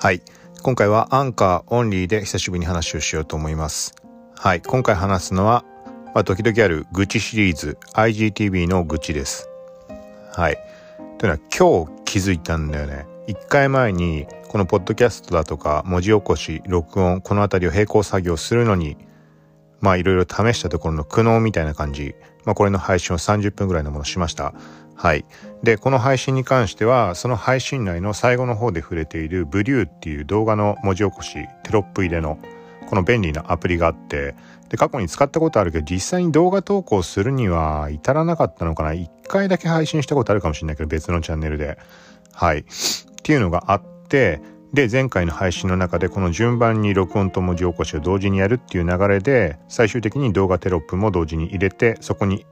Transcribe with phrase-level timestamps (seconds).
[0.00, 0.22] はい。
[0.62, 3.96] 今回はアンカーオンリーで久しぶりに話をしようと思います。
[4.36, 4.60] はい。
[4.60, 5.64] 今回話すのは、
[6.14, 9.48] まあ、時々ある愚痴シリーズ IGTV の愚痴です。
[10.32, 10.58] はい。
[11.18, 13.06] というのは今日気づいたんだよね。
[13.26, 18.96] 一回前にこのポッドキャストだとか文字起こし、録音、このあたりを並行作業するのに、
[19.80, 22.14] まあいろいろ試したところの苦悩みたいな感じ。
[22.48, 24.54] まあこれの配信を30分ぐらいのものしました。
[24.94, 25.26] はい。
[25.62, 32.38] で、この配信に関しては、その配信内の最後の方で触れているブリューっていう動画の文字起こし、テロップ入れの、
[32.88, 34.34] この便利なアプリがあって、
[34.70, 38.94] で、過去に使ったことあるけど、実際に動画投稿するには至らなかったのかな。
[38.94, 41.76] 一回だけ配信したことあるかもしれないけど、別のチャンネルで。
[42.32, 42.60] はい。
[42.60, 42.64] っ
[43.22, 44.40] ていうのがあって、
[44.72, 52.44] で、前回の配信の中でこの順番に録音と文字起こしを同時にやるっていう流れで、最終的に動画テロップも同時に入れて、そこに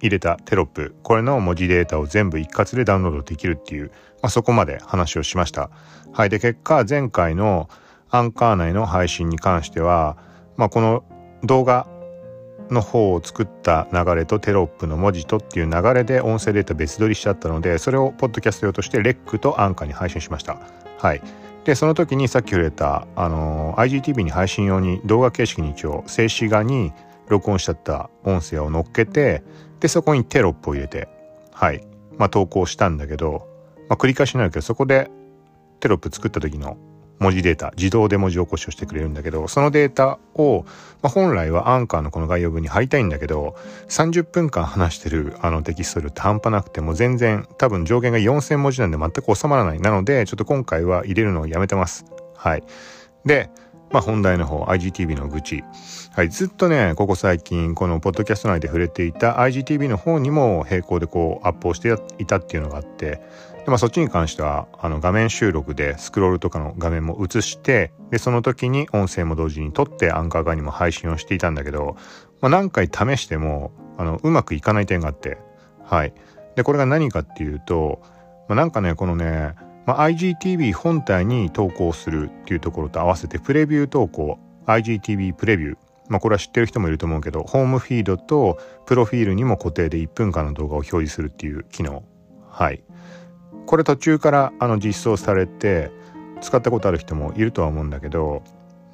[0.00, 3.88] 入れたテロップ、これの文字データを全部一括でダウンロードできるっていう、
[4.22, 5.70] まあ、そこまで話をしました。
[6.12, 6.30] はい。
[6.30, 7.68] で、結果、前回の
[8.10, 10.16] アンカー内の配信に関しては、
[10.56, 11.04] まあ、この
[11.42, 11.86] 動画
[12.70, 20.58] の方を作った流れとテロップの文字とっていう流れで音声データ別撮りしちゃったので、それをポッドキャスト用としてレックとアンカーに配信しました。
[21.00, 21.22] はい。
[21.64, 26.92] で、その時にさっき触れた、あのー IGTV に配信用に動画形式に一応静止画に
[27.28, 29.42] 録音しちゃった音声を乗っけて、
[29.80, 31.08] で、そこにテロップを入れて、
[31.52, 31.82] はい。
[32.18, 33.48] まあ、投稿したんだけど、
[33.88, 35.10] まあ、繰り返しになるけど、そこで
[35.80, 36.76] テロップ作った時の
[37.20, 40.64] 文字データ、自動で文字起こしをしてくれるんだけど、そのデータを、
[41.02, 43.54] まあ、本来はアンカーのこの概要文に貼りたいんだけど、
[43.88, 49.80] 30分間話してるあのテキスト量って半端なくても全然多分上限が4000文字なんで全く収まらない。
[49.80, 52.06] なので、ちょっと今回は入れるのをやめてます。
[52.34, 52.64] はい。
[53.26, 53.50] で、
[53.90, 55.64] まあ本題の方、IGTV の愚痴。
[56.12, 63.20] はい、ずっとね、ここ最近、このポッドキャスト内で触れていた IGTV の方にも並行でこうアップをしていたっていうのがあって、
[63.64, 71.96] でまあそっちに関しては、あの画面収録でスクロールとかの画面も映して、で、その時に音声も同時に撮ってアンカー側にも配信をしていたんだけど、
[72.40, 75.38] まあ何回試しても、あの、うまくいかない点があって、
[75.84, 76.14] はい。
[76.56, 78.00] で、これが何かっていうと、
[78.48, 79.54] まあなんかね、このね、
[79.86, 85.76] まあ、IGTV 本体に投稿するっていうところと合わせてプレビュー投稿 IGTV プレビュー
[86.08, 92.04] まあこれは知ってる人もいると思うけどホームフィードとプロフィールにも固定で1分間の動画を表示するっていう機能
[92.48, 92.84] はい
[93.66, 95.90] これ途中からあの実装されて
[96.40, 98.42] 使ったことある人もいるとは思うんだけど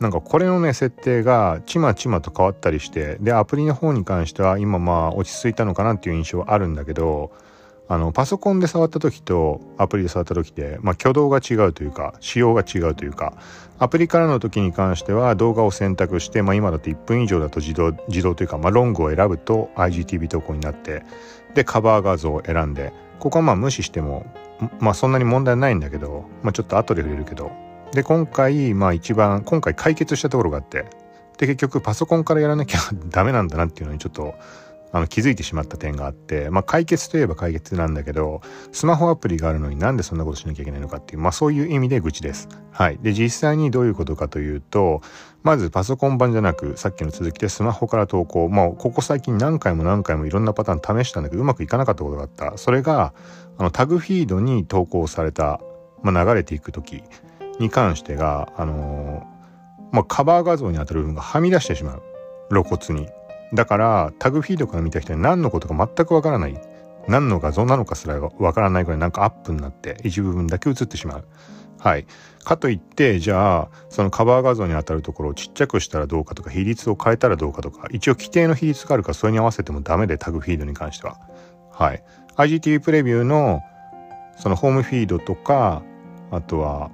[0.01, 7.33] なんかこれのね設定がちまちまと変わったりしてでアプリの方に関しては今まあ落ち着いたのかなっていう印象はあるんだけど
[7.89, 13.35] あのパソコンで触った時とアプリで触った時で、まあ、挙動が違うというか仕様が違うというか
[13.79, 21.05] アプリからの時に関しては動画を選択して、まあ、今だと1分以上だと自動自動というか、まあ、ロングを選ぶと IGTV 投稿になって
[21.55, 24.27] でカバー画像を選んでここはまあ無視しても
[24.81, 27.51] まあそんなに問題ないんだけど、まあ、ちょっと後で触れるけど。
[27.93, 30.87] で今回まあ一番今回解決したところがあって。
[31.39, 32.79] で結局パソコンからやらなきゃ
[33.11, 34.35] ダメなんだなっていうのにちょっと
[34.93, 38.41] あの気づいてしまった点があって、まあ、解決といえば解決なんだけど
[38.73, 42.49] スマホアプリがあるのになんでそんなことしなきゃいけないのかっていう、まあ、そういう意味で愚痴です。
[42.71, 45.01] はい、で実際にどういうことかというと
[45.43, 53.15] まずパソコン版じゃなくさっきの続きでスマホから投稿もうここ最近何回も何回もいろんなパターン試したんだけどうまくいかなかったことがあったそれが
[53.57, 55.61] あのタグフィードに投稿された、
[56.03, 57.03] まあ、流れていく時
[57.59, 59.37] に関してが、あのー
[59.93, 62.03] まあ、カバー画像に当たる部分がはみ出してしまう
[62.51, 63.09] 露骨に。
[63.53, 66.61] だからタグフィードから見た人に何のことか全くわからない。
[67.09, 71.25] 何の画像なのかすらわからないぐらいなんかアップになって一部分だけ映ってしまう。
[71.79, 72.07] はい。
[72.45, 81.19] かといってじゃあそのカバー画像に当たるところをちっちゃくしたらどうかとか比率を変えたらどうかとか一応規定の比率があるからそれに合わせてもダメでタグフィードに関しては。
[81.71, 82.03] はい。
[82.37, 83.63] IGTV プレビューの
[84.39, 85.83] そのホームフィードとか
[86.31, 86.91] あとは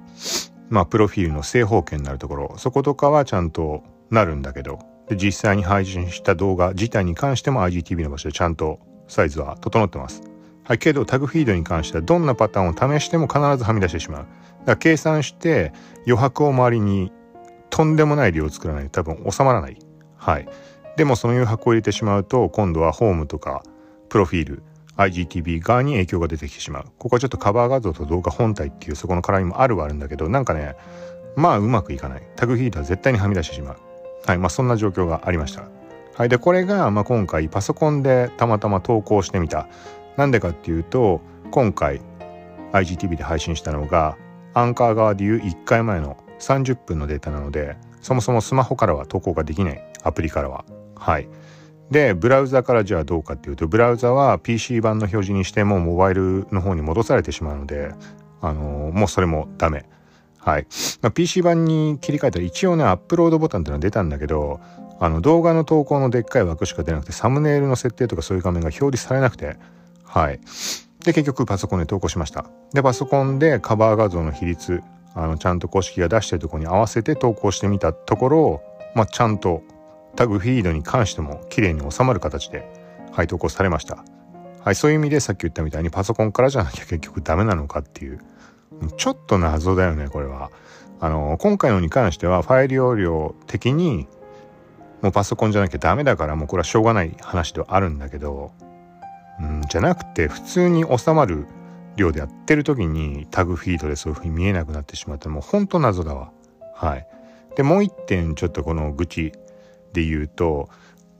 [0.69, 4.79] まあプロフィールの正方形になるところそことかはちゃんとなるんだけど
[5.11, 10.21] 実際に配信した動画自体に関しても IGTV の場所でちゃんとサイズは整ってます。
[10.63, 14.21] はい、けどタグフィードに関してはどんなパターンを試しても必ずはみ出してしまう。
[14.21, 14.31] だか
[14.65, 15.73] ら計算して
[16.07, 17.11] 余白を周りに
[17.69, 19.77] とんでもない量を作らないと多分収まらない。
[20.15, 20.47] はい。
[20.95, 23.63] でもその余白を入れてしまうと今度はホームとか
[24.09, 24.63] プロフィール
[24.95, 26.85] IGTV 側に影響が出てきてしまう。
[26.97, 30.75] ここはちょっとカバー画像と動画本体っていうそこの絡みもあるはあるんだけどなんかね
[31.35, 32.23] まあうまくいかない。
[32.37, 33.92] タグフィードは絶対にはみ出してしまう。
[34.25, 35.63] はい、まあそんな状況がありました。
[36.15, 39.67] はい、でこれが、まあ、今回パソコンでたまたま投稿してみた。
[40.15, 41.99] なんでかっていうと今回
[42.71, 44.15] IGTV で配信したのが
[44.53, 50.65] アンカー側でいう1回前の30分のデータなのでそもそもスマホからは投稿ができないアプリからは。
[50.95, 51.27] はい。
[51.89, 57.91] でブラウザからじゃあどうかっていうとブラウザは PC 版の表示にしてもモバイルの方に戻されてしまうので、
[58.41, 59.85] あのーもうそれもダメ。
[60.43, 60.67] はい。
[61.01, 64.59] まあ、PC 版に切り替えたら一応ね、アップロードボタンっていうのは出たんだけど、
[64.99, 69.57] あの動画の投稿のでっかい枠しか出なくて、サムネイルの設定とかそういう画面が表示されなくて、
[70.03, 70.39] はい。
[71.03, 72.45] で、結局パソコンで投稿しました。
[72.73, 74.81] で、パソコンでカバー画像の比率、
[75.15, 78.63] あの、ちゃんと公式が出してるところに合わせて投稿してみたところ、
[78.95, 79.63] まあ、ちゃんと
[80.15, 82.67] タグフィードに関しても綺麗に収まる形で、
[83.11, 84.03] はい、投稿されました。
[84.63, 88.19] はい、そういう意味でさっき言ったみたいにパソコンからじゃなきゃ結局ダメなのかっていう、
[88.97, 90.51] ちょっと謎だよね、これは。
[90.99, 94.07] あの、今回のに関してはファイル容量的に
[95.03, 98.53] もうパソコンじゃなきゃダメだからもうこれはしょうがない話ではあるんだけど、
[99.41, 101.45] うん、じゃなくて普通に収まる
[101.97, 106.31] 量でやってる時にタグフィードでそういう風に見えなくなってしまったもうほんと謎だわ。
[106.73, 107.07] はい。
[107.55, 109.33] で、もう一点ちょっとこの愚痴
[109.91, 110.69] で言うと、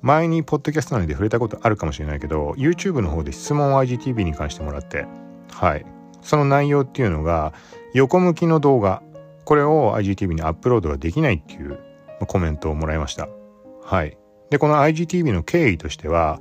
[0.02, 5.06] 前にポッドキャスト内で触れたことあるかもしれないけど、YouTube の方で質問を IGTV に関してもらって、
[5.52, 5.86] はい。
[6.24, 7.54] その内容っていうのが、
[7.94, 9.02] 横向きの動画、
[9.46, 11.80] これを IGTV にアップロードができないっていう
[12.28, 13.28] コメントをもらいました。
[13.84, 14.18] はい。
[14.50, 16.40] で、この IGTV の経緯としては、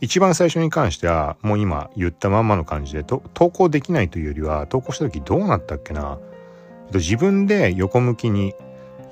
[0.00, 3.20] 一番最初に関しては、もう今言ったまんまの感じで、投
[3.50, 6.18] 稿できないというよりは、投稿した時どうなったっけな。
[6.92, 8.54] 自分で横向きに、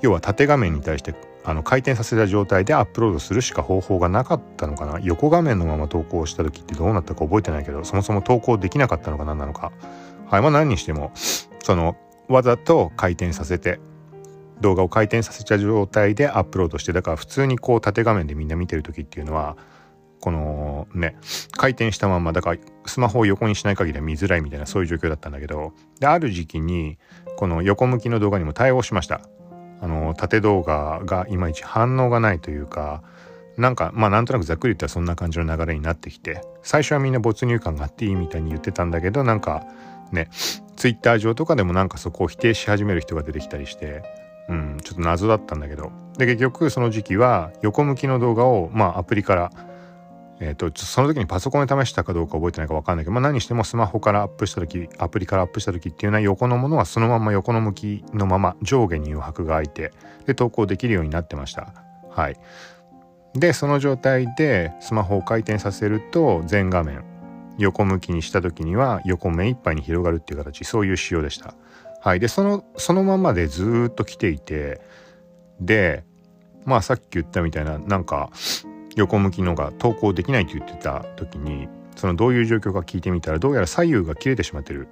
[0.01, 1.15] 要は縦画面に対して
[1.45, 9.71] あの回転させた状態でアップロードするしか方法がなかったのかな横画面のまま投稿した時ってどうなったか覚えてないけどそもそも投稿できなかったのか何なのか
[10.33, 11.11] はいまあ何にしても
[11.63, 11.95] その
[12.27, 13.79] わざと回転させて
[14.61, 19.57] 動画を回転させた状態でアップロードしてだから普通にこう縦画面でみんな見てる時っていうのは
[20.21, 21.17] このね
[21.51, 22.57] 回転したままだから
[22.87, 26.97] スマホを横にしない限りは見づらいみたいなそういう状況だったんだけどである時期に
[27.37, 29.21] この横向きの動画にも対応しました。
[29.81, 33.03] あの縦動画がいまいち反応がないというか
[33.57, 39.67] なんかまあなんとなくざっくり言ったらそんな感じの流れになってきて最初はみんな没入感があっていいみたいに言ってたんだけどなんか
[40.13, 40.29] ね
[40.75, 44.03] ツイッター上とかでもなんかそこを否定し始める人が出てきたりして
[44.49, 49.51] うん、ちょっと謎だったんだけどで結局その時期は横向きの動画をまあアプリから
[50.39, 59.93] えーと、その時にパソコンで試したかどうか覚えてないか分かんないけど、まあ、何してもスマホからアップした時アプリからアップした時っていうのは横のものはそのまま横の向きのまま上下に余白が空いて
[60.25, 61.73] で投稿できるようになってました。
[62.09, 62.35] はい、
[63.35, 67.12] でその状態でスマホを回転させると全画面
[67.57, 70.63] 横向きにした時には横目いっぱいに広がるっていう形。
[70.63, 71.55] そういう仕様でした。
[72.01, 74.81] はい、でそのそのままでずっと来ていて
[75.61, 76.03] で
[76.65, 78.29] まあさっき言ったみたいななんか
[78.95, 84.87] 横向きのが投稿できないって言ってた時にそのどういう状況か聞いてみたらどうやら左右が切れてしまってる。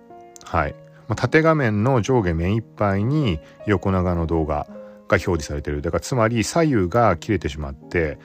[0.46, 0.72] はい、
[1.08, 4.68] まあ、縦画面の上下目いっぱいに横長の動画
[5.08, 5.82] が表示されてる。
[5.82, 8.18] だからつまり左右が切れてしまって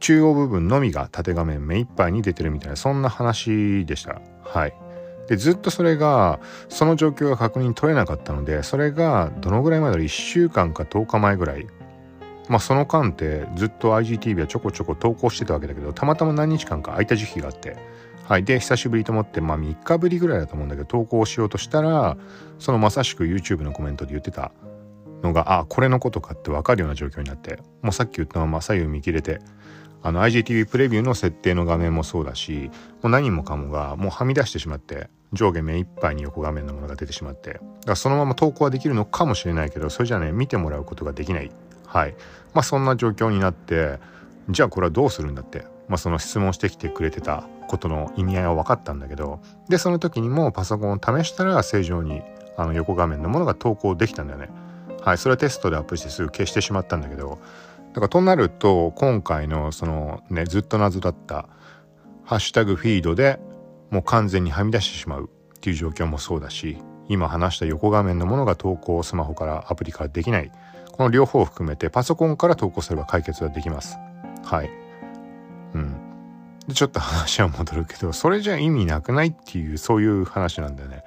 [0.00, 4.20] 中央部分のみが縦画面目いっぱいに出てるみたいなそんな話でした。
[4.42, 4.74] はい。
[5.28, 11.66] でずっとそれがその状況が確認取れなかったのでそれがどのぐらい前だろう？1週間か10日前ぐらい。
[12.48, 17.76] まあその間ってずっと IGTV はちょこちょこ投稿してたわけだけどたまたま何日間か空いた時期があって。
[18.24, 18.44] はい。
[18.44, 22.16] で久しぶりと思ってまあ3日ぶりぐらいだと思うんだけど投稿しようとしたら
[22.58, 24.50] そのまさしく YouTube のコメントで言ってた
[25.22, 29.40] のがあこれのことかって分かるような状況になってもうさっき言ったまま左右見切れて
[30.02, 32.70] あの IGTV プレビューの設定の画面もそうだし
[33.02, 41.50] もう何もかもがもうはみ出してしまって上下目いっぱいに横画面のものが出てしまってだからそのまま投稿はできるのかもしれないけどそれじゃね見てもらうことができない。
[41.86, 42.14] はい。
[42.54, 43.98] まあそんな状況になって
[44.48, 52.22] じゃあこれはどうするんだってまあその質問してきてくれてたことの意味合いは分かったんだけどでその時にもパソコンを試したら正常に
[52.56, 54.48] あの横画面のものが投稿できたんだよね。
[55.02, 55.18] はい。
[55.18, 57.38] それはテストでアップしてすぐ消してしまったんだけど
[57.92, 61.48] だからとなると今回のそのねずっと謎だった
[62.24, 63.40] ハッシュタグフィードで
[63.90, 66.78] もう完全にはみ出してしまうっていう状況もそうだし
[67.08, 70.52] 今話した横画面のものが投稿をスマホからアプリからできない。
[70.92, 73.98] この両方を含めてパソコンから投稿すれば解決はできます。
[74.44, 74.70] はい。
[75.74, 75.96] うん。
[76.68, 81.02] でちょっと話は戻るけどそれじゃ意味なくないっていうそういう話なんだよね。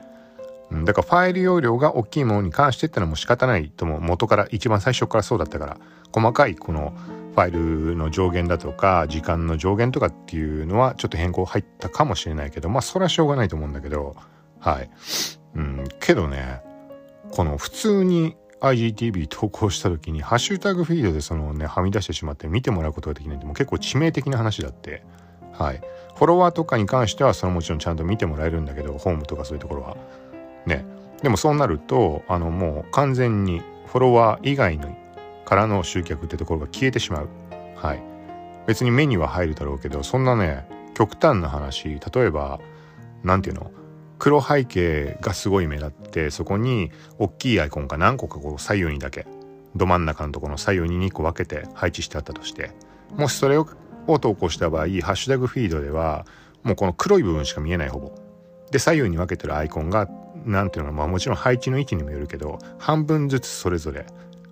[0.86, 5.78] だからファイル容量が大きいものに関してってのはもう仕方ないとも元から一番最初からそうだったから。
[6.14, 6.94] 細かいこの
[7.34, 14.16] ファイルの上限だとか時間の上限とかっていうのはちょっと変更入ったかもしれないけどまあそれはしょうがないと思うんだけど。
[14.60, 14.90] はい。
[15.56, 15.84] うん。
[16.00, 16.62] けどね
[17.32, 25.04] この普通に IGTV 投稿した時にハッシュタグフィードでそのねはみ出してしまって見てもらうことができないってもう結構致命的な話だって。
[25.52, 25.82] はい。
[26.16, 29.98] フォロワーとかに関してはそのもちろんちゃんと見てもらえるんだけどホームとかそういうところは。
[30.66, 30.86] ね。
[31.22, 34.96] でもそうなるとあのもう完全にフォロワー以外の
[35.46, 37.30] からの集客ってところが消えてしまう。
[37.76, 38.02] はい。
[38.66, 42.60] 別に目には入るだろうけどそんなね極端な話例えば
[43.24, 43.72] 何て言うの？
[44.20, 49.28] 黒背景がすごい目立ってそこに大きいアイコンが何個かこう左右にだけ
[49.76, 52.72] ど真ん中のところの左右に2個分けて配置してあったとして
[53.18, 53.68] もしそれを
[54.20, 56.26] 投稿した場合ハッシュタグフィードでは
[56.64, 58.14] もうこの黒い部分しか見えないほぼ。
[58.72, 60.08] で左右に分けてるアイコンが
[60.46, 64.06] 何ていうのかまあもちろん配置の位置にもよるけど半分ずつそれぞれ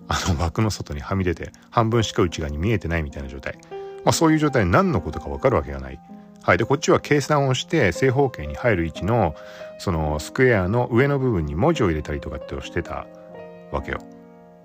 [0.08, 3.58] あの枠の外にはみ出て半分しか内側に見えてないみたいな状態、
[4.04, 6.00] まあ、そういう状態で何のことか分かるわけがない。
[6.42, 9.36] はい、でこっちは計算をして正方形に入る位置の
[9.78, 13.06] そのスクエアの上の部分に文字を入れたりとかってをしてた
[13.70, 14.00] わけよ。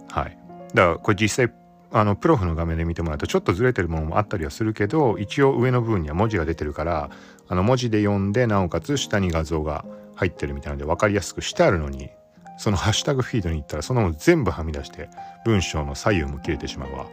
[0.10, 0.38] はい、
[0.74, 1.53] だからこれ実際
[1.91, 7.10] あのプロフの画面で見てもらうとちょっとずれてるものもあったりはするけど一応上の部分には文字が出てるから
[7.48, 12.10] あの文字で読んでなおかつ下に画像が入ってるみたいなので分かりやすくしてあるのに
[12.58, 15.10] そのハッシュタグフィードに行ったらそのもの全部はみ出して
[15.46, 17.06] 文章の左右も切れてしまうわ、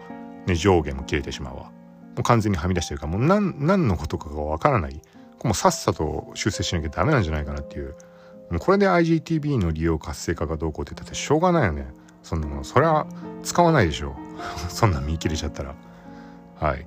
[0.46, 1.62] ね、上下も切れてしまうわ。
[2.16, 5.00] もう完全にはみ出してるからもう何何のことかが分からない。
[5.42, 7.94] もうさっさと修正しなきゃダメなんじゃないかなっていう。
[8.50, 11.86] もうこれで IGTV の利用活性化がどうこうって言ったってしょうがないよね。
[12.22, 12.64] そんなもの。
[12.64, 13.06] それは
[13.42, 14.23] 使わないでしょう。
[14.68, 15.74] そんな見切れちゃったら
[16.60, 16.84] はいっ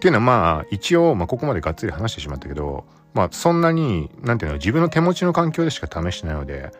[0.00, 6.72] ていうのはまあ一応、まあ、ここまでがっつり話してしまったけどまあそんなに何ていうの自分の手持ちの環境でしか試してないので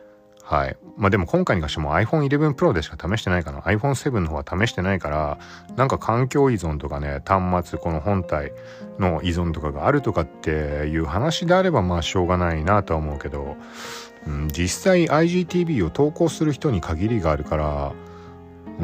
[0.50, 0.76] はい。
[0.96, 3.60] まあでも今回に関しても iPhone 11 Pro でしか試してないかな。
[3.60, 5.38] iPhone 7の方は試してないから、
[5.76, 8.50] なんか環境依存とかね、端末、この本体
[8.98, 13.56] の依存とかがあるとかっていう話であればまあしょうがないなとは思うけど、
[14.26, 17.92] うん、実際 IGTV を投稿する人に限りがあるから、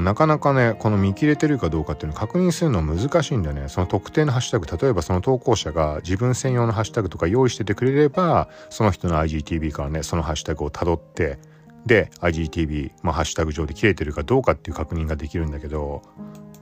[0.03, 3.69] なかなかねこの見切れてるかどうかっていうのを確認するのは難しいんだよね。
[3.69, 11.39] その特定のハッシュタグ例えばその投稿者が自分専用のハッシュタグとか用意しててくれればその人の IGTV からねそのハッシュタグをたどって
[11.87, 16.03] で IGTV、まあ、ハッシュタグ上で切れてるかどうかっていう確認ができるんだけど、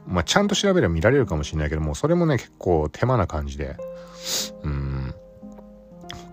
[0.06, 3.76] まあ、ちゃんと調べれば見られるかもしれないけどもそれもね結構手間な感じで
[4.62, 5.14] うん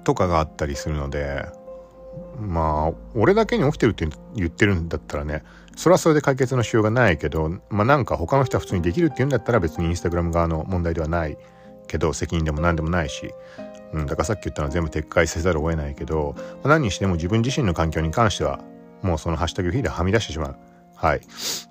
[0.04, 1.46] とかがあったりするので
[2.40, 5.44] まあ俺だけに起きてるって言ってるんだったらね
[5.76, 11.38] それはそれで解決のしようがないけどまあなんか他の人は普通にできるって言うんだったら別にインスタグラム側の問題ではない
[11.88, 13.34] けど責任でも何でもないし、
[13.94, 18.60] うん、だからさっき言ったのは全部撤回せざるを得ないけど、まあ、何にしても自分自身の環境に関しては
[19.02, 20.56] もうそのハッシュタグフィーではみ出してしまう。
[20.96, 21.22] はい。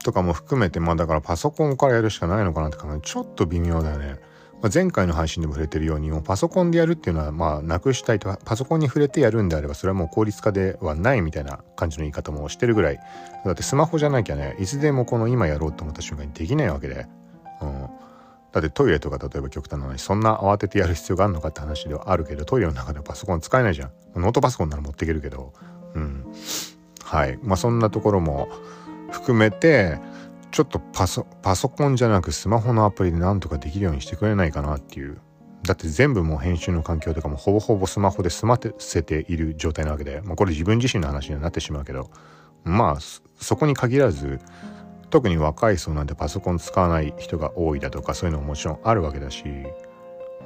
[0.02, 4.16] とかも含めて、まあだからパソコンからやるしかないのかなって考えちょっと微妙だよね。
[4.62, 13.00] まあ、前回の配信でも触れてるようにもうパソコンでやるっていうのはまあなくしたいとパソコンに触れてやるんであればそれはもう効率化ではないみたいな感じの言い方もしてるぐらい。
[13.44, 17.06] だってスマホじゃなきゃねいつでもこの今やろうと思った瞬間にできないわけで、
[17.62, 17.88] うん、
[18.52, 23.92] だってトイレとか例えば極端な話そんな慌ててやる必要があるのかって話ではあるけどトイレの中ではパソコン使えないじゃん。
[24.14, 25.54] ノートパソコンなら持っていけるけど。
[25.94, 26.26] うん。
[27.02, 27.38] はい。
[27.42, 28.48] まあそんなところも
[29.10, 29.98] 含めて
[30.50, 35.20] ちょっとパソパソコンじゃなくスマホのアプリでなんとかできるようにしてくれないかなっていう。
[35.62, 42.10] だって全部もう編集の環境とかもほぼほぼスマホで済ませている状態なわけで、まあ、これ自分自身の話にはなってしまうけど。
[42.64, 44.40] まあそこに限らず
[45.10, 49.44] 特に若い層なんてパソコン使わない人が多いだとかそういうのももちろんあるわけだし、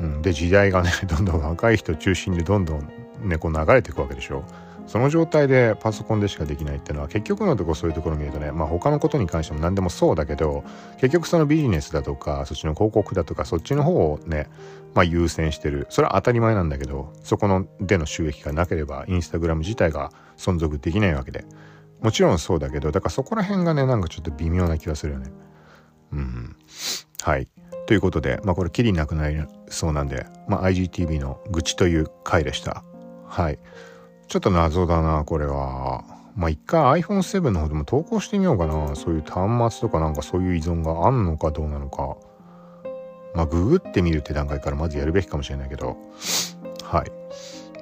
[0.01, 2.89] うん、で時代がね どんどん若い人中心でどんどん
[3.23, 4.45] ねこう流れていくわけでしょ。
[4.87, 10.65] その状態でパソコンでしかできないっていうのは結局のところそういうところ見るとねまあ他のことに関しても何でもそうだけど
[10.99, 14.49] 結局そのビジネスだとかそっちの広告だとかそっちの方をね
[14.95, 15.87] まあ優先してる。
[15.91, 21.45] それは当たり前なんだけどそこのでの収益がなければインスタグラム自体が存続できないわけで。
[22.01, 25.33] もちろんそうだけどだからそこら辺がねなんかちょっと微妙な気がするよね。
[26.13, 26.57] うん。
[27.23, 27.49] はい。
[27.87, 32.85] ということでまあこれきりなくなりそうなんで、まあ、IGTV の愚痴という回でした。
[33.27, 33.59] はい。
[34.29, 36.05] ちょっと謎だな、これは。
[36.37, 38.97] まあ一回 iPhone7 の方でも投稿してみようかな。
[38.97, 42.17] そういう端末とかなんかそういう依存があんのかどうなのか。
[43.35, 45.97] まあググってみるって段階からまずやるべきかもしれないけど。
[46.83, 47.13] はい。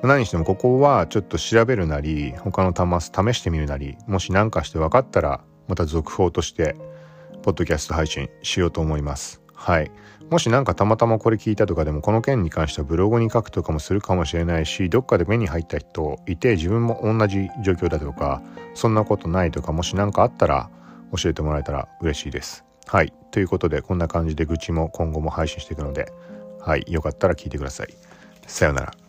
[0.02, 6.74] 何してもここはちょっと調べるなり、他の端末試してみるなり、もし何かして分かったら、また続報として、
[7.42, 9.41] ポッドキャスト配信しようと思います。
[9.62, 9.92] はい。
[10.28, 18.42] もし何かたまたまこれ聞いたとかでもこの件に関してはブログに書くとかもするかもしれないしどっかで目に入った人いて自分も同じ状況だとか
[18.74, 20.68] そんなことないとかもし何かあったら
[21.16, 22.64] 教えてもらえたら嬉しいです。
[22.86, 23.12] はい。
[23.30, 26.12] ということでこんな感じで愚痴も今後も配信していくので
[26.58, 26.84] はい。
[26.88, 27.94] よかったら聞いてください。
[28.48, 29.01] さようなら。